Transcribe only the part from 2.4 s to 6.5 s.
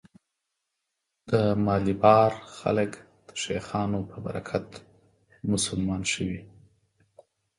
خلک د شیخانو په برکت مسلمان شوي.